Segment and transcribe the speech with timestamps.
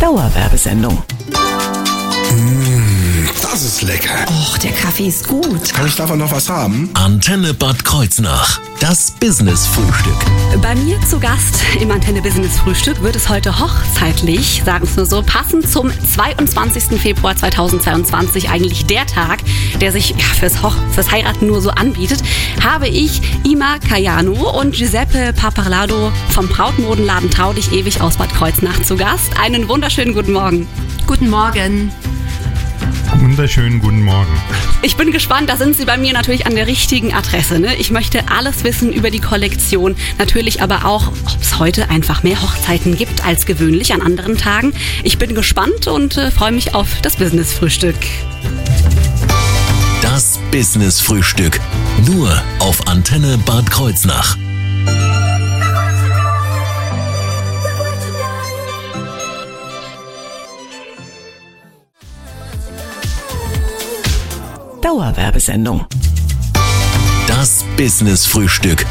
[0.00, 1.02] Dauerwerbesendung.
[3.42, 4.26] Das ist lecker.
[4.28, 5.72] Och, der Kaffee ist gut.
[5.72, 6.90] Kann ich davon noch was haben?
[6.94, 8.60] Antenne Bad Kreuznach.
[8.80, 10.16] Das Business-Frühstück.
[10.60, 15.06] Bei mir zu Gast im Antenne Business Frühstück wird es heute hochzeitlich, sagen es nur
[15.06, 17.00] so, passend zum 22.
[17.00, 19.38] Februar 2022, eigentlich der Tag,
[19.80, 22.22] der sich ja, fürs, Hoch fürs Heiraten nur so anbietet,
[22.62, 28.82] habe ich Ima Cayano und Giuseppe Paparlado vom Brautmodenladen Trau dich ewig aus Bad Kreuznach
[28.82, 29.38] zu Gast.
[29.40, 30.66] Einen wunderschönen guten Morgen.
[31.06, 31.92] Guten Morgen.
[33.20, 34.32] Wunderschönen guten Morgen.
[34.82, 37.58] Ich bin gespannt, da sind Sie bei mir natürlich an der richtigen Adresse.
[37.58, 37.74] Ne?
[37.76, 42.40] Ich möchte alles wissen über die Kollektion, natürlich aber auch, ob es heute einfach mehr
[42.40, 44.72] Hochzeiten gibt als gewöhnlich an anderen Tagen.
[45.02, 47.96] Ich bin gespannt und äh, freue mich auf das Business-Frühstück.
[50.00, 51.60] Das Business-Frühstück.
[52.06, 54.36] Nur auf Antenne Bad Kreuznach.
[64.88, 65.84] Dauerwerbesendung.
[67.26, 68.86] Das Business-Frühstück.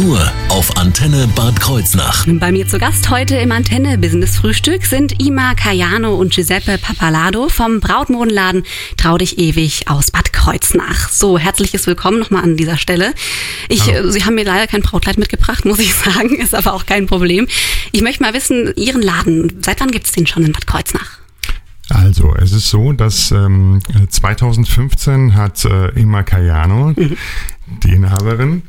[0.00, 2.24] Nur auf Antenne Bad Kreuznach.
[2.26, 7.50] Bei mir zu Gast heute im Antenne Business Frühstück sind Ima Cayano und Giuseppe Papalado
[7.50, 8.64] vom Brautmodenladen
[8.96, 11.10] Trau dich ewig aus Bad Kreuznach.
[11.10, 13.12] So, herzliches Willkommen nochmal an dieser Stelle.
[13.68, 16.86] Ich, äh, Sie haben mir leider kein Brautkleid mitgebracht, muss ich sagen, ist aber auch
[16.86, 17.46] kein Problem.
[17.92, 21.21] Ich möchte mal wissen, Ihren Laden, seit wann gibt's den schon in Bad Kreuznach?
[22.12, 26.92] Also, es ist so, dass ähm, 2015 hat äh, Ima Cayano,
[27.82, 28.64] die Inhaberin,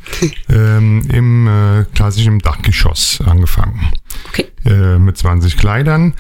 [0.48, 3.92] ähm, im äh, klassischen Dachgeschoss angefangen.
[4.30, 4.46] Okay.
[4.64, 6.14] Äh, mit 20 Kleidern.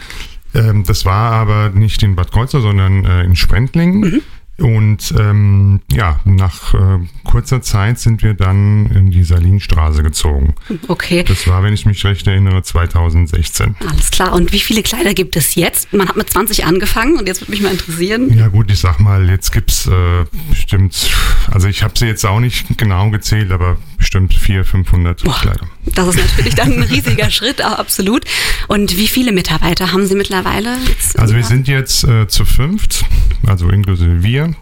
[0.53, 4.21] Ähm, das war aber nicht in Bad Kreuznach, sondern äh, in Sprendlingen.
[4.59, 10.53] Und ähm, ja, nach äh, kurzer Zeit sind wir dann in die Salinstraße gezogen.
[10.87, 11.23] Okay.
[11.23, 13.75] Das war, wenn ich mich recht erinnere, 2016.
[13.89, 14.33] Alles klar.
[14.33, 15.91] Und wie viele Kleider gibt es jetzt?
[15.91, 18.37] Man hat mit 20 angefangen und jetzt würde mich mal interessieren.
[18.37, 21.09] Ja gut, ich sag mal, jetzt gibt's äh, bestimmt,
[21.51, 25.67] also ich habe sie jetzt auch nicht genau gezählt, aber bestimmt 400, 500 Boah, Kleider.
[25.85, 28.25] das ist natürlich dann ein riesiger Schritt, absolut.
[28.67, 30.77] Und wie viele Mitarbeiter haben Sie mittlerweile?
[31.17, 33.05] Also wir sind jetzt äh, zu fünft,
[33.47, 34.55] also inklusive wir.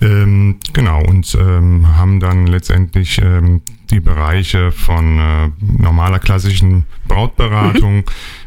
[0.00, 8.04] Ähm, genau, und ähm, haben dann letztendlich ähm, die Bereiche von äh, normaler klassischen Brautberatung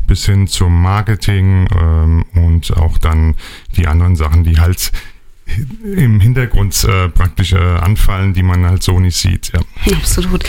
[0.08, 3.36] bis hin zum Marketing ähm, und auch dann
[3.76, 4.92] die anderen Sachen, die halt
[5.84, 9.52] im Hintergrund äh, praktisch äh, anfallen, die man halt so nicht sieht.
[9.54, 9.96] Ja.
[9.96, 10.44] Absolut.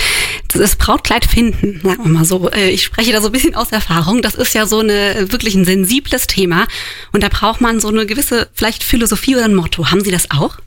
[0.48, 2.50] Das Brautkleid finden, sagen wir mal so.
[2.50, 4.22] Äh, Ich spreche da so ein bisschen aus Erfahrung.
[4.22, 6.66] Das ist ja so eine wirklich ein sensibles Thema
[7.12, 9.90] und da braucht man so eine gewisse vielleicht Philosophie oder ein Motto.
[9.90, 10.58] Haben Sie das auch?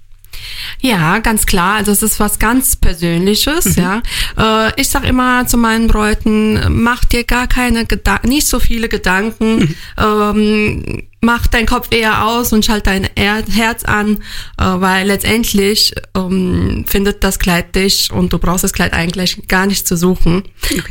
[0.82, 1.76] Ja, ganz klar.
[1.76, 4.02] Also es ist was ganz Persönliches, ja.
[4.38, 8.90] Äh, ich sag immer zu meinen Bräuten, mach dir gar keine Gedanken, nicht so viele
[8.90, 9.76] Gedanken.
[9.98, 14.18] Ähm, mach deinen Kopf eher aus und schalt dein Er- Herz an,
[14.58, 19.66] äh, weil letztendlich ähm, findet das Kleid dich und du brauchst das Kleid eigentlich gar
[19.66, 20.44] nicht zu suchen.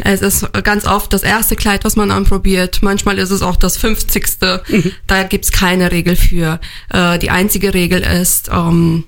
[0.03, 2.83] Es ist ganz oft das erste Kleid, was man anprobiert.
[2.83, 4.63] Manchmal ist es auch das fünfzigste.
[5.07, 6.61] Da gibt's keine Regel für.
[6.91, 9.05] Äh, die einzige Regel ist, ähm,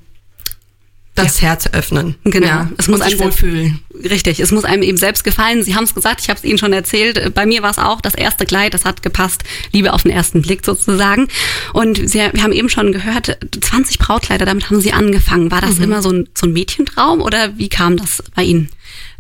[1.15, 2.17] das Herz öffnen.
[2.25, 2.47] Genau.
[2.47, 3.81] Ja, Es muss sich wohlfühlen.
[3.95, 5.63] Richtig, es muss einem eben selbst gefallen.
[5.63, 7.33] Sie haben es gesagt, ich habe es Ihnen schon erzählt.
[7.35, 9.45] Bei mir war es auch das erste Kleid, das hat gepasst.
[9.73, 11.29] Liebe auf den ersten Blick sozusagen.
[11.73, 15.53] Und Sie, wir haben eben schon gehört, 20 Brautkleider, damit haben Sie angefangen.
[15.53, 18.69] War das immer so ein, so ein Mädchentraum oder wie kam das bei Ihnen?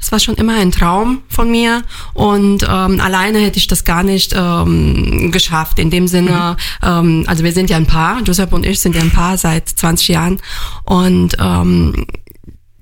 [0.05, 1.83] Es war schon immer ein Traum von mir
[2.13, 5.79] und ähm, alleine hätte ich das gar nicht ähm, geschafft.
[5.79, 9.01] In dem Sinne, ähm, also wir sind ja ein Paar, Josep und ich sind ja
[9.01, 10.41] ein Paar seit 20 Jahren
[10.85, 12.07] und ähm,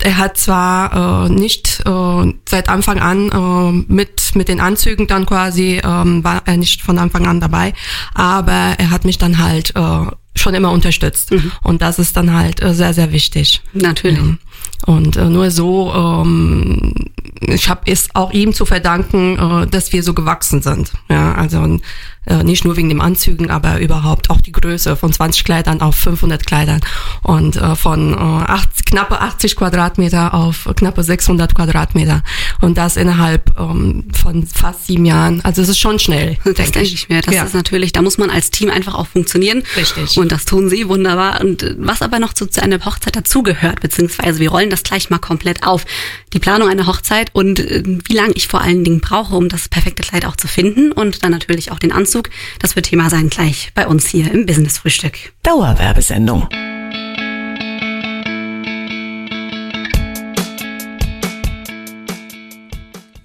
[0.00, 5.24] er hat zwar äh, nicht äh, seit Anfang an äh, mit mit den Anzügen dann
[5.24, 7.72] quasi ähm, war er nicht von Anfang an dabei,
[8.14, 11.30] aber er hat mich dann halt äh, schon immer unterstützt
[11.62, 13.62] und das ist dann halt äh, sehr sehr wichtig.
[13.74, 14.18] Natürlich.
[14.18, 14.36] Ja.
[14.86, 17.11] Und äh, nur so, ähm,
[17.48, 20.92] ich habe es auch ihm zu verdanken, äh, dass wir so gewachsen sind.
[21.08, 21.78] Ja, also
[22.44, 26.46] nicht nur wegen dem Anzügen, aber überhaupt auch die Größe von 20 Kleidern auf 500
[26.46, 26.80] Kleidern
[27.22, 32.22] und äh, von äh, 80, knappe 80 Quadratmeter auf knappe 600 Quadratmeter
[32.60, 35.40] und das innerhalb ähm, von fast sieben Jahren.
[35.44, 36.36] Also es ist schon schnell.
[36.62, 37.22] Das denke ich mir.
[37.22, 37.44] Das ja.
[37.44, 39.62] ist natürlich, da muss man als Team einfach auch funktionieren.
[39.76, 40.18] Richtig.
[40.18, 41.40] Und das tun sie wunderbar.
[41.40, 45.10] Und äh, was aber noch zu, zu einer Hochzeit dazugehört, beziehungsweise wir rollen das gleich
[45.10, 45.84] mal komplett auf.
[46.34, 49.68] Die Planung einer Hochzeit und äh, wie lange ich vor allen Dingen brauche, um das
[49.68, 52.11] perfekte Kleid auch zu finden und dann natürlich auch den Anzug.
[52.58, 55.32] Das wird Thema sein gleich bei uns hier im Business Frühstück.
[55.42, 56.48] Dauerwerbesendung.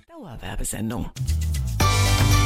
[0.08, 1.10] Dauerwerbesendung.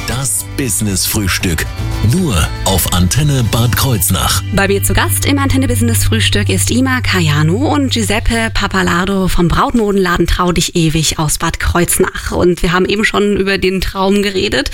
[0.08, 1.64] Das Business-Frühstück.
[2.12, 4.42] Nur auf Antenne Bad Kreuznach.
[4.52, 9.46] Bei mir zu Gast im Antenne Business Frühstück ist Ima Kayano und Giuseppe Papalado vom
[9.46, 12.32] Brautmodenladen Trau dich ewig aus Bad Kreuznach.
[12.32, 14.72] Und wir haben eben schon über den Traum geredet.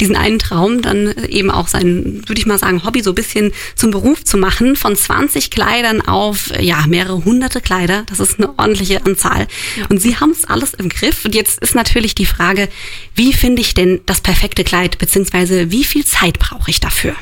[0.00, 3.52] Diesen einen Traum, dann eben auch sein, würde ich mal sagen, Hobby so ein bisschen
[3.76, 4.76] zum Beruf zu machen.
[4.76, 8.04] Von 20 Kleidern auf, ja, mehrere hunderte Kleider.
[8.08, 9.46] Das ist eine ordentliche Anzahl.
[9.90, 11.26] Und Sie haben es alles im Griff.
[11.26, 12.70] Und jetzt ist natürlich die Frage,
[13.14, 17.16] wie finde ich denn das perfekte Kleid, beziehungsweise wie viel Zeit brauche ich dafür?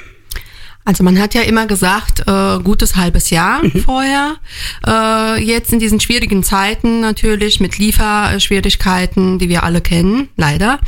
[0.85, 4.37] Also man hat ja immer gesagt, äh, gutes halbes Jahr vorher.
[4.87, 10.79] Äh, jetzt in diesen schwierigen Zeiten natürlich mit Lieferschwierigkeiten, die wir alle kennen, leider,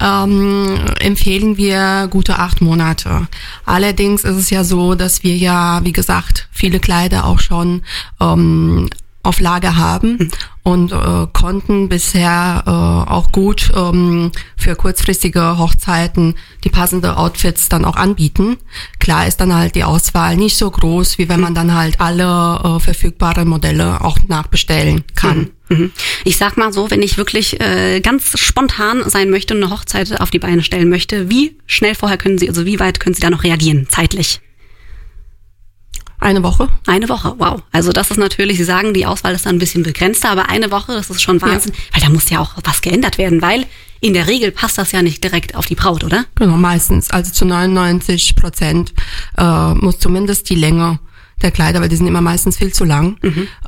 [0.00, 3.28] ähm, empfehlen wir gute acht Monate.
[3.66, 7.82] Allerdings ist es ja so, dass wir ja, wie gesagt, viele Kleider auch schon
[8.18, 8.88] ähm,
[9.22, 10.30] auf Lager haben
[10.68, 12.70] und äh, konnten bisher äh,
[13.10, 18.58] auch gut ähm, für kurzfristige Hochzeiten die passende Outfits dann auch anbieten.
[18.98, 22.60] Klar ist dann halt die Auswahl nicht so groß, wie wenn man dann halt alle
[22.62, 25.48] äh, verfügbaren Modelle auch nachbestellen kann.
[25.70, 25.90] Mhm.
[26.26, 30.20] Ich sag mal so, wenn ich wirklich äh, ganz spontan sein möchte und eine Hochzeit
[30.20, 33.22] auf die Beine stellen möchte, wie schnell vorher können Sie, also wie weit können Sie
[33.22, 34.42] da noch reagieren, zeitlich?
[36.20, 36.68] Eine Woche?
[36.86, 37.62] Eine Woche, wow.
[37.70, 40.70] Also das ist natürlich, Sie sagen, die Auswahl ist dann ein bisschen begrenzter, aber eine
[40.70, 43.66] Woche, das ist schon Wahnsinn, weil da muss ja auch was geändert werden, weil
[44.00, 46.24] in der Regel passt das ja nicht direkt auf die Braut, oder?
[46.34, 47.10] Genau, meistens.
[47.10, 48.92] Also zu 99 Prozent
[49.36, 50.98] äh, muss zumindest die Länge
[51.42, 53.16] der Kleider, weil die sind immer meistens viel zu lang,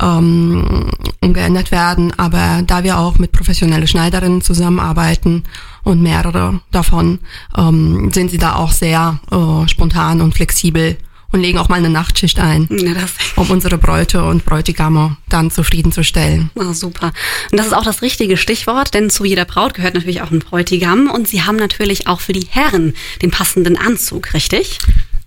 [0.01, 2.13] ähm, umgeändert werden.
[2.19, 5.45] Aber da wir auch mit professionellen Schneiderinnen zusammenarbeiten
[5.85, 7.21] und mehrere davon,
[7.57, 10.97] ähm, sind sie da auch sehr äh, spontan und flexibel
[11.33, 15.51] und legen auch mal eine Nachtschicht ein, Ja, das um unsere Bräute und Bräutigame dann
[15.51, 16.51] zufriedenzustellen.
[16.59, 17.13] Ah, super.
[17.51, 20.41] Und das ist auch das richtige Stichwort, denn zu jeder Braut gehört natürlich auch ein
[20.41, 24.79] Bräutigam und Sie haben natürlich auch für die Herren den passenden Anzug, richtig?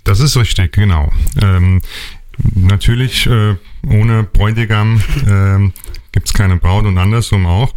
[0.03, 1.11] Das ist richtig, genau.
[1.41, 1.81] Ähm,
[2.55, 3.55] natürlich, äh,
[3.87, 5.73] ohne Bräutigam ähm,
[6.11, 7.73] gibt es keine Braut und andersrum auch.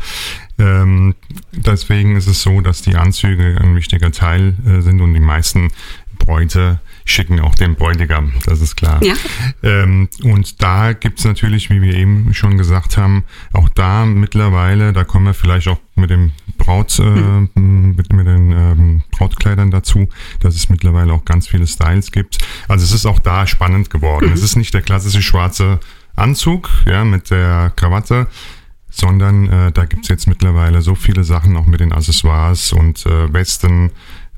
[0.58, 1.14] Ähm,
[1.52, 5.70] deswegen ist es so, dass die Anzüge ein wichtiger Teil äh, sind und die meisten
[6.18, 9.02] Bräute schicken auch den Bräutigam, das ist klar.
[9.02, 9.14] Ja.
[9.62, 15.04] Ähm, und da gibt's natürlich, wie wir eben schon gesagt haben, auch da mittlerweile, da
[15.04, 17.02] kommen wir vielleicht auch mit dem Braut, äh,
[17.54, 20.08] mit, mit den ähm, Brautkleidern dazu,
[20.40, 22.38] dass es mittlerweile auch ganz viele Styles gibt.
[22.68, 24.30] Also es ist auch da spannend geworden.
[24.34, 25.78] Es ist nicht der klassische schwarze
[26.16, 28.26] Anzug, ja, mit der Krawatte,
[28.90, 33.32] sondern äh, da gibt's jetzt mittlerweile so viele Sachen auch mit den Accessoires und äh,
[33.32, 33.92] Westen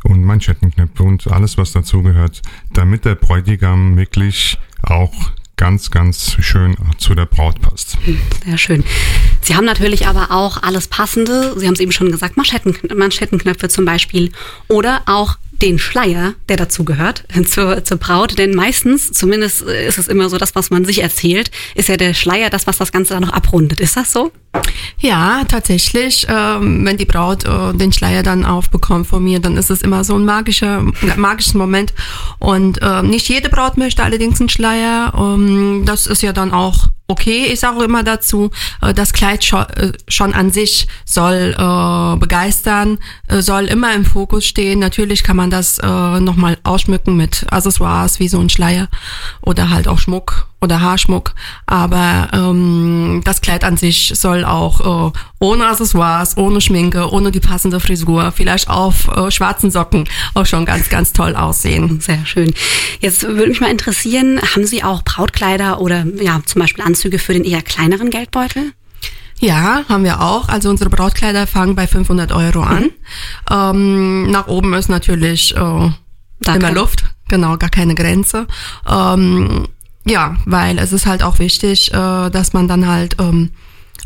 [0.05, 2.43] und Manschettenknöpfe und alles, was dazugehört,
[2.73, 5.13] damit der Bräutigam wirklich auch
[5.57, 7.99] ganz, ganz schön zu der Braut passt.
[8.45, 8.85] Sehr schön.
[9.43, 11.59] Sie haben natürlich aber auch alles Passende.
[11.59, 14.33] Sie haben es eben schon gesagt, Manschetten, Manschettenknöpfe zum Beispiel.
[14.69, 18.39] Oder auch den Schleier, der dazugehört zur, zur Braut.
[18.39, 22.15] Denn meistens, zumindest ist es immer so das, was man sich erzählt, ist ja der
[22.15, 23.81] Schleier das, was das Ganze dann noch abrundet.
[23.81, 24.33] Ist das so?
[24.99, 26.27] Ja, tatsächlich.
[26.29, 30.05] Ähm, wenn die Braut äh, den Schleier dann aufbekommt von mir, dann ist es immer
[30.05, 30.85] so ein magischer,
[31.17, 31.93] magischer Moment.
[32.39, 35.13] Und äh, nicht jede Braut möchte allerdings einen Schleier.
[35.17, 37.47] Ähm, das ist ja dann auch okay.
[37.47, 38.51] Ich sage auch immer dazu,
[38.83, 44.47] äh, das Kleid schon, äh, schon an sich soll äh, begeistern, soll immer im Fokus
[44.47, 44.79] stehen.
[44.79, 48.89] Natürlich kann man das äh, nochmal ausschmücken mit Accessoires wie so ein Schleier
[49.43, 51.35] oder halt auch Schmuck oder Haarschmuck.
[51.67, 57.41] Aber ähm, das Kleid an sich soll auch äh, ohne Accessoires, ohne Schminke, ohne die
[57.41, 62.01] passende Frisur, vielleicht auf äh, schwarzen Socken auch schon ganz, ganz toll aussehen.
[62.01, 62.53] Sehr schön.
[63.01, 67.33] Jetzt würde mich mal interessieren, haben Sie auch Brautkleider oder ja zum Beispiel Anzüge für
[67.33, 68.73] den eher kleineren Geldbeutel?
[69.41, 70.49] Ja, haben wir auch.
[70.49, 72.91] Also unsere Brautkleider fangen bei 500 Euro an.
[73.51, 75.91] Ähm, nach oben ist natürlich äh,
[76.41, 78.47] Da immer Luft, genau, gar keine Grenze.
[78.89, 79.69] Ähm,
[80.09, 83.51] ja, weil es ist halt auch wichtig, äh, dass man dann halt ähm,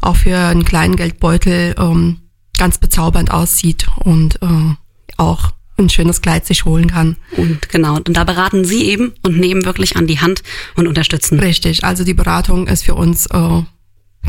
[0.01, 2.19] auch für einen kleinen Geldbeutel ähm,
[2.59, 4.75] ganz bezaubernd aussieht und äh,
[5.17, 7.17] auch ein schönes Kleid sich holen kann.
[7.37, 10.43] Und genau, und da beraten Sie eben und nehmen wirklich an die Hand
[10.77, 11.41] und unterstützen.
[11.41, 13.63] Richtig, also die Beratung ist für uns äh,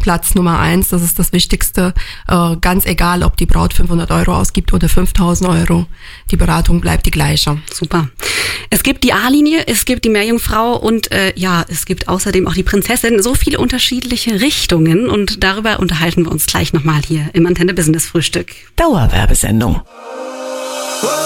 [0.01, 1.93] Platz Nummer eins, das ist das Wichtigste.
[2.27, 5.85] Äh, ganz egal, ob die Braut 500 Euro ausgibt oder 5000 Euro,
[6.31, 7.57] die Beratung bleibt die gleiche.
[7.73, 8.09] Super.
[8.69, 12.53] Es gibt die A-Linie, es gibt die Meerjungfrau und äh, ja, es gibt außerdem auch
[12.53, 13.21] die Prinzessin.
[13.21, 18.07] So viele unterschiedliche Richtungen und darüber unterhalten wir uns gleich nochmal hier im Antenne Business
[18.07, 18.47] Frühstück.
[18.75, 19.81] Dauerwerbesendung.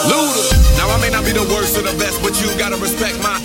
[0.06, 0.58] Luda.
[0.78, 3.37] Now I may not be the worst or the best, but you gotta respect my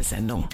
[0.00, 0.44] Dauerwerbesendung.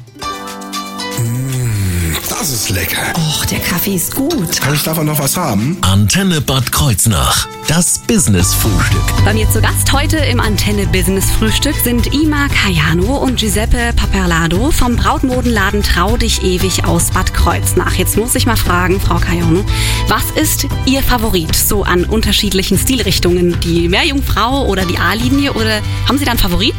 [2.29, 3.13] Das ist lecker.
[3.17, 4.61] Och, der Kaffee ist gut.
[4.61, 5.79] Kann ich davon noch was haben?
[5.81, 7.47] Antenne Bad Kreuznach.
[7.69, 9.25] Das Business-Frühstück.
[9.25, 14.71] Bei mir zu Gast heute im Antenne Business Frühstück sind Ima Cayano und Giuseppe Paperlado
[14.71, 17.95] vom Brautmodenladen Trau dich ewig aus Bad Kreuznach.
[17.95, 19.65] Jetzt muss ich mal fragen, Frau Cayano,
[20.09, 23.59] was ist Ihr Favorit so an unterschiedlichen Stilrichtungen?
[23.61, 26.77] Die Meerjungfrau oder die A-Linie oder haben Sie da einen Favorit?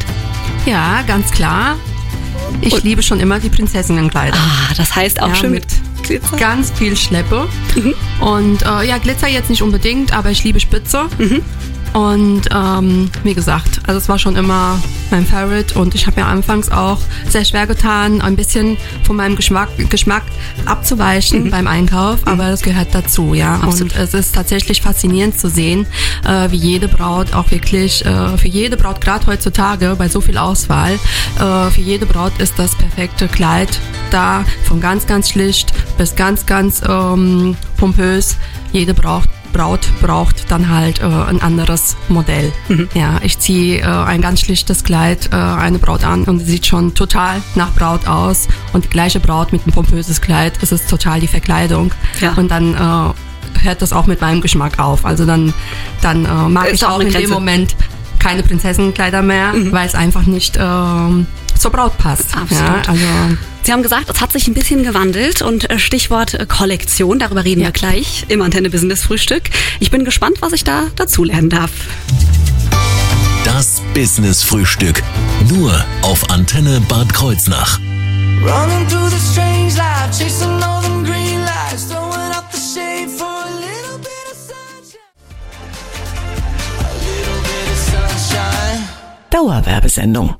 [0.66, 1.76] Ja, ganz klar.
[2.60, 4.36] Ich liebe schon immer die Prinzessinnenkleider.
[4.36, 5.66] Ah, das heißt auch Ja, schön mit
[6.02, 6.36] Glitzer.
[6.36, 7.48] Ganz viel Schleppe.
[8.20, 11.06] Und äh, ja, Glitzer jetzt nicht unbedingt, aber ich liebe Spitze.
[11.92, 14.78] Und ähm, wie gesagt, also es war schon immer
[15.10, 19.36] mein Favorite und ich habe mir anfangs auch sehr schwer getan, ein bisschen von meinem
[19.36, 20.22] Geschmack, Geschmack
[20.66, 23.56] abzuweichen beim Einkauf, aber das gehört dazu, ja.
[23.56, 23.94] Absolut.
[23.94, 25.86] Und es ist tatsächlich faszinierend zu sehen,
[26.26, 30.38] äh, wie jede Braut auch wirklich, äh, für jede Braut, gerade heutzutage bei so viel
[30.38, 33.80] Auswahl, äh, für jede Braut ist das perfekte Kleid
[34.10, 38.36] da, von ganz, ganz schlicht bis ganz, ganz ähm, pompös.
[38.72, 42.52] Jede braucht Braut braucht dann halt äh, ein anderes Modell.
[42.94, 46.66] Ja, ich ziehe äh, ein ganz schlichtes Kleid äh, eine Braut an und sie sieht
[46.66, 50.88] schon total nach Braut aus und die gleiche Braut mit einem pompöses Kleid, es ist
[50.88, 51.90] total die Verkleidung.
[52.20, 52.34] Ja.
[52.34, 55.04] Und dann äh, hört das auch mit meinem Geschmack auf.
[55.04, 55.52] Also dann,
[56.02, 57.28] dann äh, mag Ist ich auch in dem.
[57.30, 57.74] Moment
[58.20, 61.26] keine Prinzessinnenkleider mehr, weil es einfach nicht ähm,
[61.58, 62.32] zur Braut passt.
[62.32, 62.88] Ja, Absolut.
[62.88, 63.02] also
[63.62, 67.44] Sie haben gesagt, es hat sich ein bisschen gewandelt und äh, Stichwort äh, Kollektion, darüber
[67.44, 69.42] reden wir gleich im Antenne Business Frühstück.
[69.78, 71.70] Ich bin gespannt, was ich da dazulernen darf.
[73.44, 75.02] Das Business-Frühstück.
[75.48, 75.72] Nur
[76.02, 77.78] auf Antenne Bad Kreuznach.
[78.42, 83.24] Running through the strange life, chasing all them green lights, throwing up the shade for
[83.26, 85.00] a little bit of sunshine.
[86.78, 88.88] A little bit of sunshine.
[89.30, 90.36] Dauerwerbesendung.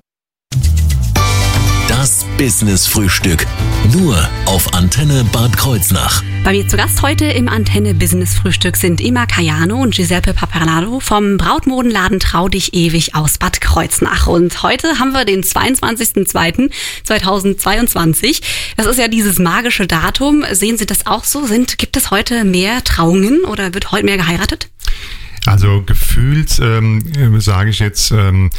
[2.39, 3.47] Das Business-Frühstück.
[3.93, 6.23] Nur auf Antenne Bad Kreuznach.
[6.45, 11.01] Bei mir zu Gast heute im Antenne Business Frühstück sind Ima Cayano und Giuseppe Paparlado
[11.01, 14.29] vom Brautmodenladen Trau dich ewig aus Bad Kreuznach.
[14.29, 18.43] Und heute haben wir den 22.02.2022.
[18.77, 20.45] Das ist ja dieses magische Datum.
[20.53, 21.47] Sehen Sie das auch so?
[21.47, 24.71] Sind, gibt es heute mehr Trauungen oder wird heute mehr geheiratet?
[25.47, 28.51] Also gefühlt ähm, äh, sage ich jetzt ähm,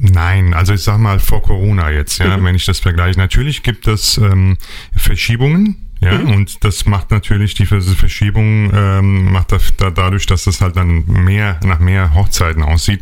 [0.00, 0.54] nein.
[0.54, 3.18] Also ich sag mal vor Corona jetzt, ja, wenn ich das vergleiche.
[3.18, 4.56] Natürlich gibt es ähm,
[4.96, 5.76] Verschiebungen.
[5.98, 10.60] Ja, und das macht natürlich die Vers- Verschiebung, ähm, macht da, da, dadurch, dass es
[10.60, 13.00] halt dann mehr nach mehr Hochzeiten aussieht.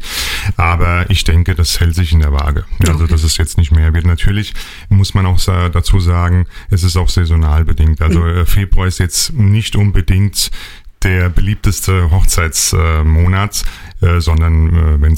[0.57, 2.65] Aber ich denke, das hält sich in der Waage.
[2.87, 4.07] Also, dass es jetzt nicht mehr wird.
[4.07, 4.55] Natürlich
[4.91, 8.01] muss man auch sa dazu sagen, es ist auch saisonal bedingt.
[8.01, 10.53] Also, äh, Februar ist jetzt nicht unbedingt
[11.03, 13.65] der beliebteste Hochzeitsmonat, äh,
[14.21, 15.13] sondern äh, wenn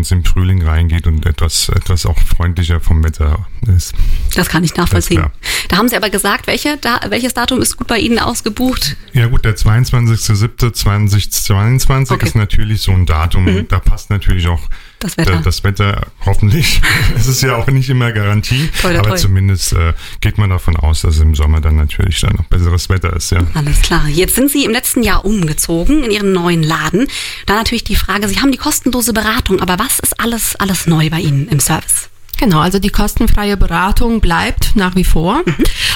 [0.00, 3.94] es im Frühling reingeht und etwas, etwas auch freundlicher vom Wetter ist.
[4.34, 5.26] Das kann ich nachvollziehen.
[5.68, 8.96] Da haben Sie aber gesagt, welche, da, welches Datum ist gut bei Ihnen ausgebucht?
[9.12, 12.26] Ja gut, der 22.07.2022 Okay.
[12.26, 14.60] ist natürlich so ein Datum, da passt natürlich auch
[14.98, 15.40] Das Wetter.
[15.44, 16.80] das Wetter hoffentlich.
[17.16, 19.16] es ist ja auch nicht immer Garantie, Toi, toi, aber toi.
[19.16, 23.14] zumindest äh, geht man davon aus, dass im Sommer dann natürlich dann noch besseres Wetter
[23.14, 23.40] ist, ja.
[23.54, 24.08] Alles klar.
[24.08, 27.08] Jetzt sind Sie im letzten Jahr umgezogen in Ihren neuen Laden.
[27.44, 31.10] Da natürlich die Frage, Sie haben die kostenlose Beratung, aber was ist alles, alles neu
[31.10, 32.08] bei Ihnen im Service?
[32.38, 35.42] Genau, also die kostenfreie Beratung bleibt nach wie vor.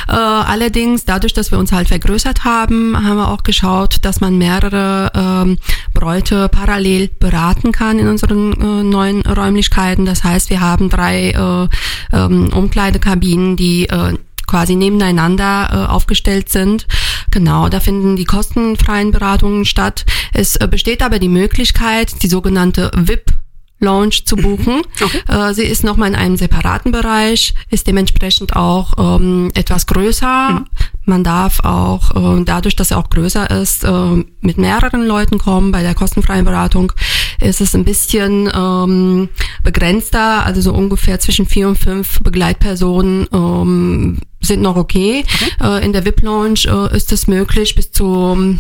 [0.09, 4.38] Äh, allerdings, dadurch, dass wir uns halt vergrößert haben, haben wir auch geschaut, dass man
[4.38, 5.59] mehrere ähm,
[5.94, 10.06] Bräute parallel beraten kann in unseren äh, neuen Räumlichkeiten.
[10.06, 11.68] Das heißt, wir haben drei äh,
[12.16, 14.14] ähm, Umkleidekabinen, die äh,
[14.49, 16.88] quasi nebeneinander äh, aufgestellt sind.
[17.30, 20.04] Genau, da finden die kostenfreien Beratungen statt.
[20.32, 23.32] Es äh, besteht aber die Möglichkeit, die sogenannte VIP
[23.80, 24.82] Lounge zu buchen.
[25.28, 30.64] Äh, sie ist nochmal in einem separaten Bereich, ist dementsprechend auch ähm, etwas größer.
[31.04, 35.72] Man darf auch, äh, dadurch, dass er auch größer ist, äh, mit mehreren Leuten kommen.
[35.72, 36.92] Bei der kostenfreien Beratung
[37.40, 39.28] ist es ein bisschen ähm,
[39.62, 45.25] begrenzter, also so ungefähr zwischen vier und fünf Begleitpersonen ähm, sind noch okay.
[45.62, 48.58] Äh, in der VIP-Lounge äh, ist es möglich, bis zu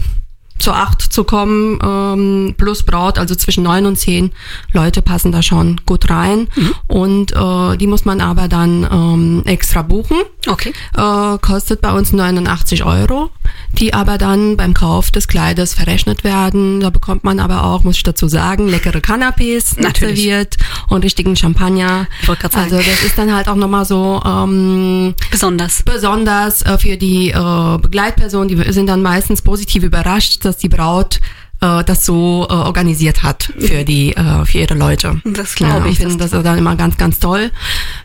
[0.60, 4.32] zu acht zu kommen, ähm, plus Braut, also zwischen neun und zehn
[4.72, 6.48] Leute passen da schon gut rein.
[6.86, 10.18] Und äh, die muss man aber dann ähm, extra buchen.
[10.46, 10.72] Okay.
[10.96, 13.30] Äh, kostet bei uns 89 Euro,
[13.72, 16.80] die aber dann beim Kauf des Kleides verrechnet werden.
[16.80, 20.56] Da bekommt man aber auch, muss ich dazu sagen, leckere Canapés serviert
[20.88, 22.06] und richtigen Champagner.
[22.52, 25.82] Also das ist dann halt auch nochmal so ähm, Besonders.
[25.82, 31.20] besonders äh, für die äh, Begleitpersonen, die sind dann meistens positiv überrascht, dass die Braut
[31.60, 35.20] äh, das so äh, organisiert hat für die äh, für ihre Leute.
[35.24, 37.50] Das glaube ja, ich, Ich finde das das dann immer ganz ganz toll.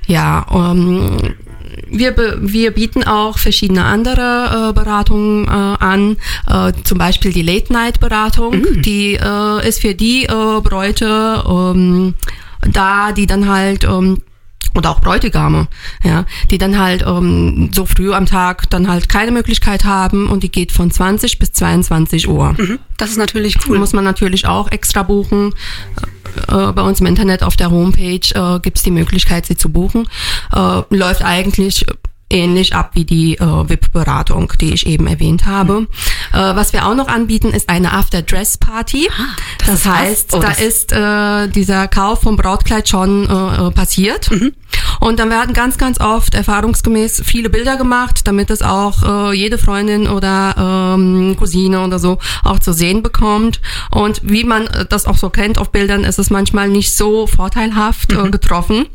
[0.07, 1.35] Ja, ähm,
[1.87, 6.17] wir, be- wir bieten auch verschiedene andere äh, Beratungen äh, an,
[6.47, 8.81] äh, zum Beispiel die Late-Night-Beratung, Mhm.
[8.81, 12.13] die äh, ist für die äh, Bräute ähm,
[12.71, 14.21] da, die dann halt ähm,
[14.73, 15.67] oder auch Bräutigame,
[16.03, 20.43] ja, die dann halt ähm, so früh am Tag dann halt keine Möglichkeit haben und
[20.43, 22.55] die geht von 20 bis 22 Uhr.
[22.97, 23.79] Das ist natürlich cool.
[23.79, 25.53] Muss man natürlich auch extra buchen.
[26.47, 29.69] Äh, bei uns im Internet auf der Homepage äh, gibt es die Möglichkeit, sie zu
[29.69, 30.07] buchen.
[30.53, 31.85] Äh, läuft eigentlich
[32.29, 33.39] ähnlich ab wie die äh,
[33.69, 35.87] VIP-Beratung, die ich eben erwähnt habe.
[36.33, 39.09] Äh, was wir auch noch anbieten, ist eine After-Dress-Party.
[39.11, 43.67] Ah, das das heißt, Oh, da das- ist äh, dieser Kauf vom Brautkleid schon äh,
[43.67, 44.31] äh, passiert.
[44.31, 44.53] Mhm.
[44.99, 49.57] Und dann werden ganz, ganz oft erfahrungsgemäß viele Bilder gemacht, damit es auch äh, jede
[49.57, 53.61] Freundin oder ähm, Cousine oder so auch zu sehen bekommt.
[53.91, 57.27] Und wie man äh, das auch so kennt auf Bildern, ist es manchmal nicht so
[57.27, 58.25] vorteilhaft Mhm.
[58.25, 58.85] äh, getroffen.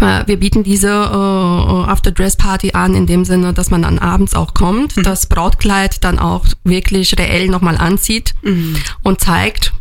[0.00, 4.54] Äh, Wir bieten diese äh, After-Dress-Party an, in dem Sinne, dass man dann abends auch
[4.54, 5.02] kommt, Mhm.
[5.04, 8.76] das Brautkleid dann auch wirklich reell nochmal anzieht Mhm.
[9.02, 9.72] und zeigt.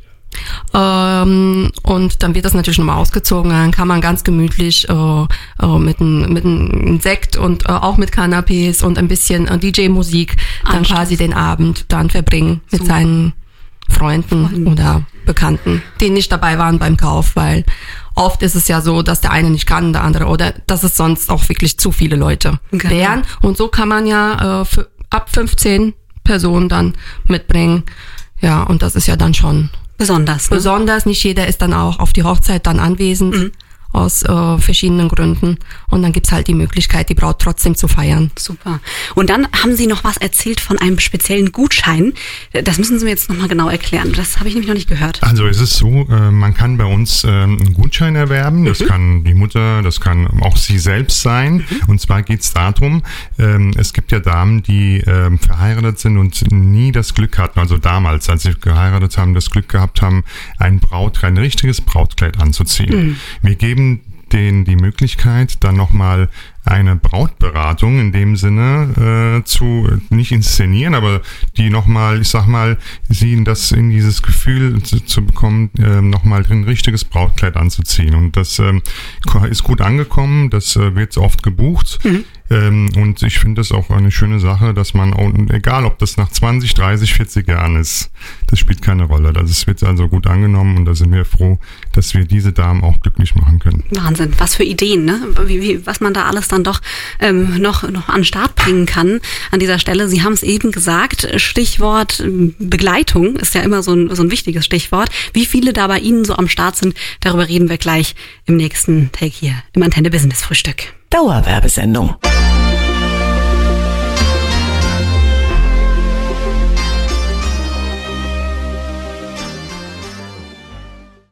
[0.73, 3.51] Ähm, und dann wird das natürlich nochmal ausgezogen.
[3.51, 7.97] Dann kann man ganz gemütlich äh, äh, mit einem mit einem Sekt und äh, auch
[7.97, 10.37] mit Canapés und ein bisschen äh, DJ-Musik
[10.69, 12.93] dann quasi den Abend dann verbringen mit Super.
[12.93, 13.33] seinen
[13.89, 17.65] Freunden oder Bekannten, die nicht dabei waren beim Kauf, weil
[18.15, 20.95] oft ist es ja so, dass der eine nicht kann, der andere oder dass es
[20.97, 22.89] sonst auch wirklich zu viele Leute Genau.
[22.89, 23.23] wären.
[23.41, 24.65] Und so kann man ja äh,
[25.09, 26.93] ab 15 Personen dann
[27.25, 27.83] mitbringen.
[28.39, 29.69] Ja, und das ist ja dann schon
[30.01, 30.49] Besonders.
[30.49, 30.57] Ne?
[30.57, 31.05] besonders.
[31.05, 33.35] Nicht jeder ist dann auch auf die Hochzeit dann anwesend.
[33.35, 33.51] Mhm.
[33.91, 35.57] Aus äh, verschiedenen Gründen.
[35.89, 38.31] Und dann gibt's halt die Möglichkeit, die Braut trotzdem zu feiern.
[38.37, 38.79] Super.
[39.15, 42.13] Und dann haben Sie noch was erzählt von einem speziellen Gutschein.
[42.63, 44.13] Das müssen Sie mir jetzt nochmal genau erklären.
[44.15, 45.21] Das habe ich nämlich noch nicht gehört.
[45.23, 48.65] Also es ist so, äh, man kann bei uns ähm, einen Gutschein erwerben.
[48.65, 51.65] Das kann die Mutter, das kann auch sie selbst sein.
[51.87, 53.03] Und zwar geht es darum,
[53.37, 57.77] ähm, es gibt ja Damen, die ähm, verheiratet sind und nie das Glück hatten, also
[57.77, 60.23] damals, als sie geheiratet haben, das Glück gehabt haben,
[60.57, 63.17] ein Brautkleid, ein richtiges Brautkleid anzuziehen.
[63.41, 63.80] Wir geben
[64.31, 66.29] denen die Möglichkeit, dann nochmal
[66.63, 71.21] eine Brautberatung in dem Sinne äh, zu nicht inszenieren, aber
[71.57, 72.77] die nochmal, ich sag mal,
[73.09, 78.13] sie in das in dieses Gefühl zu, zu bekommen, äh, nochmal ein richtiges Brautkleid anzuziehen.
[78.15, 78.81] Und das ähm,
[79.49, 81.99] ist gut angekommen, das äh, wird oft gebucht.
[82.51, 86.17] Ähm, und ich finde das auch eine schöne Sache, dass man, auch, egal ob das
[86.17, 88.11] nach 20, 30, 40 Jahren ist,
[88.47, 89.31] das spielt keine Rolle.
[89.31, 91.59] Das wird also gut angenommen und da sind wir froh,
[91.93, 93.83] dass wir diese Damen auch glücklich machen können.
[93.91, 95.21] Wahnsinn, was für Ideen, ne?
[95.45, 96.81] Wie, wie, was man da alles dann doch
[97.19, 99.19] ähm, noch, noch an den Start bringen kann
[99.51, 100.07] an dieser Stelle.
[100.07, 104.31] Sie haben es eben gesagt, Stichwort ähm, Begleitung ist ja immer so ein, so ein
[104.31, 105.09] wichtiges Stichwort.
[105.33, 109.11] Wie viele da bei Ihnen so am Start sind, darüber reden wir gleich im nächsten
[109.11, 110.93] Take hier im Antenne Business Frühstück.
[111.09, 112.15] Dauerwerbesendung.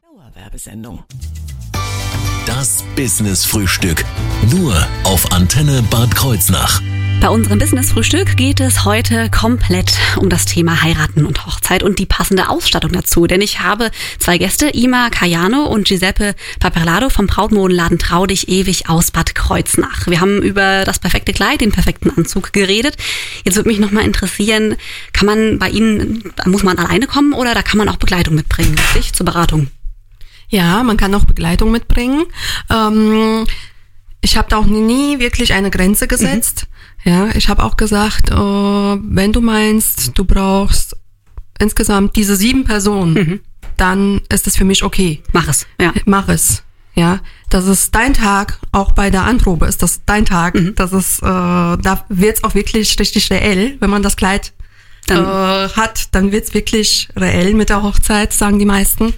[0.02, 1.04] Dauerwerbesendung.
[2.60, 4.04] Das Business Frühstück.
[4.50, 6.82] Nur auf Antenne Bad Kreuznach.
[7.22, 12.04] Bei unserem Business-Frühstück geht es heute komplett um das Thema Heiraten und Hochzeit und die
[12.04, 13.26] passende Ausstattung dazu.
[13.26, 18.90] Denn ich habe zwei Gäste, Ima Cayano und Giuseppe Paperlado vom Brautmodenladen Trau dich ewig
[18.90, 20.06] aus Bad Kreuznach.
[20.06, 22.98] Wir haben über das perfekte Kleid, den perfekten Anzug geredet.
[23.42, 24.76] Jetzt würde mich nochmal interessieren,
[25.14, 28.76] kann man bei Ihnen, muss man alleine kommen oder da kann man auch Begleitung mitbringen,
[28.94, 29.68] richtig, zur Beratung?
[30.50, 32.24] Ja, man kann auch Begleitung mitbringen.
[32.68, 33.46] Ähm,
[34.20, 36.66] ich habe da auch nie wirklich eine Grenze gesetzt.
[37.04, 40.96] Ja, ich habe auch gesagt, äh, wenn du meinst, du brauchst
[41.58, 43.40] insgesamt diese sieben Personen,
[43.76, 45.22] dann ist es für mich okay.
[45.32, 45.92] Mach es, ja.
[46.04, 46.62] Mach es.
[46.94, 48.58] Ja, das ist dein Tag.
[48.72, 50.58] Auch bei der Anprobe ist das dein Tag.
[50.76, 54.52] Das ist, äh, da wird's auch wirklich richtig reell, wenn man das Kleid
[55.06, 59.14] Dann- äh, hat, dann wird's wirklich reell mit der Hochzeit, sagen die meisten.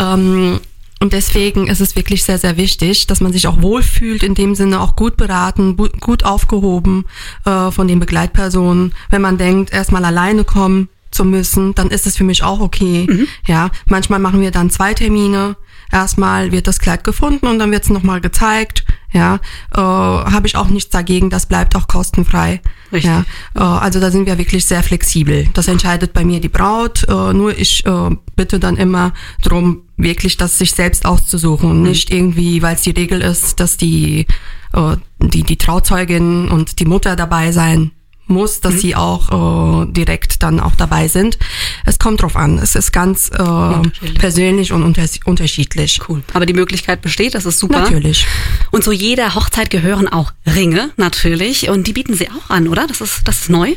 [0.00, 0.60] Ähm,
[1.02, 4.54] und deswegen ist es wirklich sehr, sehr wichtig, dass man sich auch wohlfühlt, in dem
[4.54, 7.06] Sinne auch gut beraten, gut aufgehoben
[7.46, 8.92] äh, von den Begleitpersonen.
[9.08, 13.06] Wenn man denkt, erstmal alleine kommen zu müssen, dann ist es für mich auch okay.
[13.46, 15.56] Ja, manchmal machen wir dann zwei Termine.
[15.92, 18.84] Erstmal wird das Kleid gefunden und dann wird es nochmal gezeigt.
[19.12, 19.40] Ja,
[19.74, 21.30] äh, habe ich auch nichts dagegen.
[21.30, 22.60] Das bleibt auch kostenfrei.
[22.92, 23.10] Richtig.
[23.10, 23.24] Ja,
[23.56, 25.48] äh, also da sind wir wirklich sehr flexibel.
[25.54, 27.06] Das entscheidet bei mir die Braut.
[27.08, 31.70] Äh, nur ich äh, bitte dann immer drum, wirklich das sich selbst auszusuchen.
[31.70, 34.26] und Nicht irgendwie, weil es die Regel ist, dass die,
[34.74, 37.90] äh, die, die Trauzeugin und die Mutter dabei sein
[38.30, 41.38] muss, dass sie auch äh, direkt dann auch dabei sind.
[41.84, 42.58] Es kommt drauf an.
[42.58, 46.00] Es ist ganz äh, persönlich und unter unterschiedlich.
[46.08, 46.22] Cool.
[46.32, 47.80] Aber die Möglichkeit besteht, das ist super.
[47.80, 48.26] Natürlich.
[48.70, 51.68] Und zu jeder Hochzeit gehören auch Ringe, natürlich.
[51.68, 52.86] Und die bieten sie auch an, oder?
[52.86, 53.74] Das ist, das ist neu.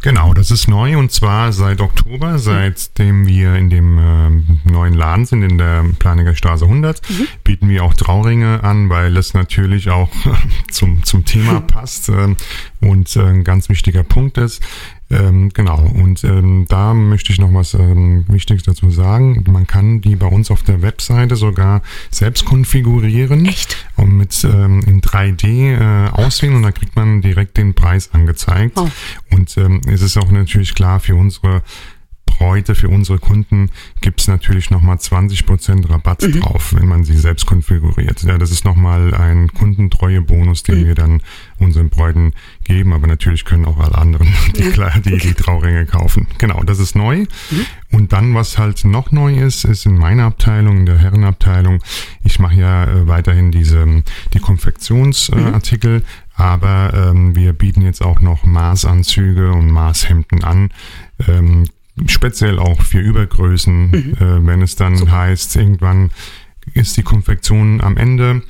[0.00, 5.26] Genau, das ist neu und zwar seit Oktober, seitdem wir in dem ähm, neuen Laden
[5.26, 7.02] sind, in der Planiger Straße 100,
[7.42, 10.10] bieten wir auch Trauringe an, weil es natürlich auch
[10.70, 12.36] zum, zum Thema passt ähm,
[12.80, 14.62] und äh, ein ganz wichtiger Punkt ist.
[15.10, 19.42] Ähm, genau, und ähm, da möchte ich noch was ähm, Wichtiges dazu sagen.
[19.48, 23.46] Man kann die bei uns auf der Webseite sogar selbst konfigurieren.
[23.46, 23.86] Echt?
[23.96, 28.76] Und mit ähm, in 3D äh, auswählen und dann kriegt man direkt den Preis angezeigt.
[28.76, 28.88] Oh.
[29.30, 31.62] Und ähm, es ist auch natürlich klar für unsere
[32.38, 33.70] Bräute, für unsere Kunden
[34.00, 38.22] gibt's natürlich nochmal 20% Rabatt drauf, wenn man sie selbst konfiguriert.
[38.22, 41.20] Ja, das ist nochmal ein Kundentreuebonus, den wir dann
[41.58, 46.28] unseren Bräuten geben, aber natürlich können auch alle anderen die, klar, die, die Trauringe kaufen.
[46.38, 47.26] Genau, das ist neu.
[47.90, 51.82] Und dann, was halt noch neu ist, ist in meiner Abteilung, in der Herrenabteilung,
[52.22, 56.02] ich mache ja äh, weiterhin diese die Konfektionsartikel, äh,
[56.34, 60.70] aber ähm, wir bieten jetzt auch noch Maßanzüge und Maßhemden an.
[61.26, 61.64] Ähm,
[62.06, 66.10] speziell auch für Übergrößen, äh, wenn es dann heißt, irgendwann
[66.74, 68.42] ist die Konfektion am Ende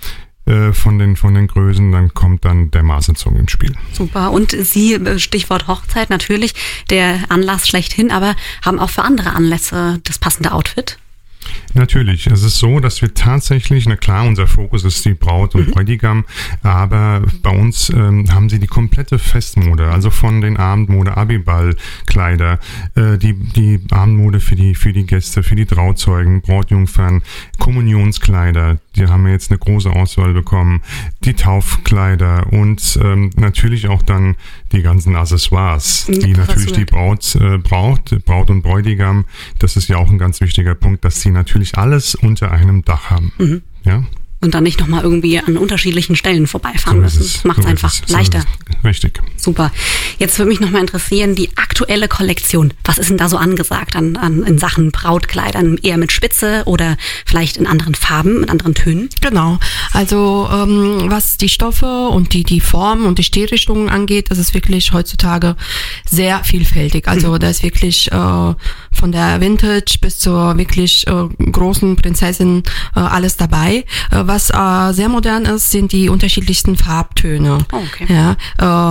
[0.48, 3.74] äh, von den von den Größen, dann kommt dann der Maßanzug ins Spiel.
[3.92, 4.32] Super.
[4.32, 6.54] Und Sie, äh, Stichwort Hochzeit, natürlich
[6.90, 8.34] der Anlass schlechthin, aber
[8.64, 10.98] haben auch für andere Anlässe das passende Outfit.
[11.74, 15.70] Natürlich, es ist so, dass wir tatsächlich, na klar, unser Fokus ist die Braut und
[15.70, 16.24] Bräutigam,
[16.62, 22.58] aber bei uns ähm, haben sie die komplette Festmode, also von den Abendmode, Abiball-Kleider,
[22.94, 27.22] äh, die, die Abendmode für die, für die Gäste, für die Trauzeugen, Brautjungfern,
[27.58, 30.82] Kommunionskleider, die haben wir jetzt eine große Auswahl bekommen,
[31.24, 34.34] die Taufkleider und ähm, natürlich auch dann
[34.72, 39.24] die ganzen Accessoires, die natürlich die Braut äh, braucht, Braut und Bräutigam.
[39.58, 43.11] Das ist ja auch ein ganz wichtiger Punkt, dass sie natürlich alles unter einem Dach
[43.11, 43.33] haben.
[43.38, 43.62] Mhm.
[43.85, 44.05] Ja,
[44.40, 47.33] Und dann nicht nochmal irgendwie an unterschiedlichen Stellen vorbeifahren so ist müssen.
[47.33, 47.92] Das macht es So ist einfach.
[48.07, 48.38] So leichter.
[48.38, 48.46] ist
[48.79, 48.85] es.
[48.85, 49.20] Richtig.
[49.37, 49.72] Super.
[50.18, 52.72] Jetzt würde mich nochmal interessieren, die aktuelle Kollektion.
[52.85, 55.79] Was ist denn da so angesagt an, an, in Sachen Brautkleidern?
[55.83, 56.96] Eher mit Spitze oder
[57.27, 59.09] vielleicht in anderen Farben, mit anderen Tönen?
[59.20, 59.59] Genau.
[59.98, 64.54] Also ähm, was die Stoffe und die die Formen und die Stilrichtungen angeht, ist es
[64.54, 65.56] wirklich heutzutage
[66.08, 67.08] sehr vielfältig.
[67.08, 68.14] Also da ist wirklich äh,
[68.92, 72.62] von der Vintage bis zur wirklich äh, großen Prinzessin
[72.94, 73.84] äh, alles dabei.
[74.12, 77.58] Äh, was äh, sehr modern ist, sind die unterschiedlichsten Farbtöne.
[77.72, 78.06] Oh, okay.
[78.08, 78.37] Ja,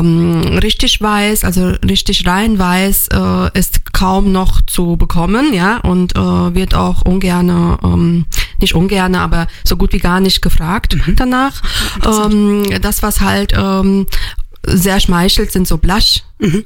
[0.01, 6.17] ähm, richtig weiß, also richtig rein weiß äh, ist kaum noch zu bekommen, ja, und
[6.17, 8.25] äh, wird auch ungerne, ähm,
[8.59, 11.15] nicht ungerne, aber so gut wie gar nicht gefragt Mhm.
[11.15, 11.61] danach.
[12.05, 14.07] Ähm, das, was halt ähm,
[14.65, 16.23] sehr schmeichelt, sind so Blush,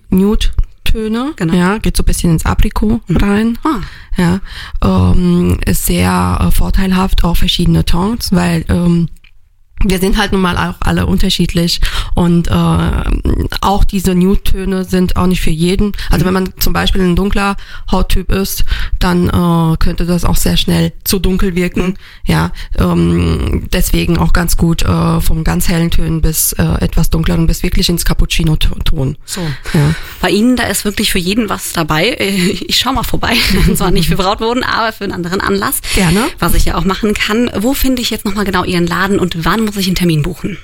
[0.10, 0.48] Nude.
[0.84, 1.34] Töne, Mhm.
[1.38, 1.54] Genau.
[1.54, 3.58] ja, geht so ein bisschen ins Aprikot rein.
[3.64, 3.80] Ah.
[4.18, 4.40] Ja,
[4.84, 9.08] ähm, ist sehr äh, vorteilhaft, auch verschiedene Tons, weil ähm,
[9.84, 11.82] wir sind halt nun mal auch alle unterschiedlich
[12.16, 12.52] und äh,
[13.62, 15.92] auch diese Nude-Töne sind auch nicht für jeden.
[16.10, 17.56] Also wenn man zum Beispiel ein dunkler
[17.92, 18.64] Hauttyp ist,
[19.00, 21.98] dann äh, könnte das auch sehr schnell zu dunkel wirken.
[22.26, 27.48] Ja, ähm, deswegen auch ganz gut äh, vom ganz hellen Tönen bis äh, etwas dunkleren
[27.48, 29.18] bis wirklich ins Cappuccino-Ton.
[29.26, 29.42] So.
[29.74, 29.96] Ja.
[30.22, 32.10] Bei Ihnen, da ist wirklich für jeden was dabei.
[32.10, 32.32] Äh,
[32.68, 33.34] Ich schau mal vorbei.
[33.76, 35.82] Zwar nicht für Brautmoden, aber für einen anderen Anlass.
[35.96, 36.26] Gerne.
[36.40, 37.50] Was ich ja auch machen kann.
[37.58, 40.58] Wo finde ich jetzt nochmal genau Ihren Laden und wann muss ich einen Termin buchen?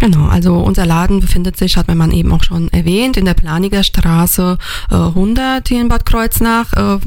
[0.00, 3.84] Genau, also unser Laden befindet sich, hat man eben auch schon erwähnt, in der Planiger
[3.84, 4.58] Straße
[4.90, 6.72] äh, 100 hier in Bad Kreuznach.
[6.72, 6.98] Äh,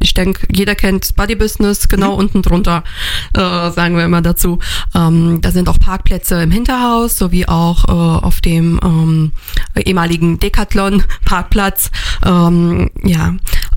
[0.00, 2.82] ich denke, jeder kennt Body Business, genau unten drunter,
[3.34, 4.58] äh, sagen wir immer dazu.
[4.96, 7.92] Ähm, da sind auch Parkplätze im Hinterhaus, sowie auch äh,
[8.24, 9.32] auf dem ähm,
[9.76, 11.92] ehemaligen Decathlon-Parkplatz.
[12.26, 13.34] Ähm, ja,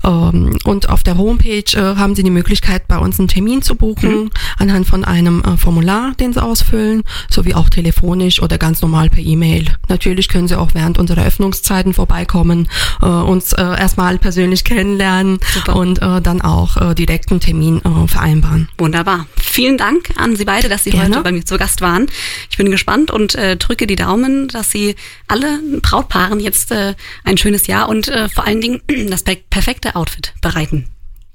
[0.08, 4.30] und auf der Homepage äh, haben Sie die Möglichkeit, bei uns einen Termin zu buchen,
[4.56, 9.22] anhand von einem äh, Formular, den Sie ausfüllen, sowie auch telefonisch oder ganz normal per
[9.22, 9.66] E-Mail.
[9.88, 12.68] Natürlich können Sie auch während unserer Öffnungszeiten vorbeikommen,
[13.02, 15.76] äh, uns erstmal persönlich kennenlernen Super.
[15.76, 18.68] und dann auch direkt einen Termin vereinbaren.
[18.78, 19.26] Wunderbar.
[19.58, 21.16] Vielen Dank an Sie beide, dass Sie Gerne.
[21.16, 22.06] heute bei mir zu Gast waren.
[22.48, 24.94] Ich bin gespannt und äh, drücke die Daumen, dass Sie
[25.26, 26.94] alle Brautpaaren jetzt äh,
[27.24, 30.86] ein schönes Jahr und äh, vor allen Dingen das per perfekte Outfit bereiten.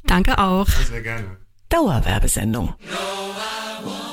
[0.06, 0.70] Danke auch.
[0.70, 1.36] Sehr gerne.
[1.68, 2.68] Dauerwerbesendung.
[2.68, 4.13] No, I won't.